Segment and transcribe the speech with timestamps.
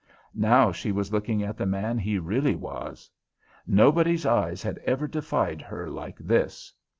[0.33, 3.07] Now she was looking at the man he really was.
[3.67, 6.73] Nobody's eyes had ever defied her like this.